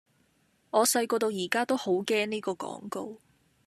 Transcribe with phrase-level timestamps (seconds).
[0.71, 3.19] 我細個到而家都好驚呢個廣告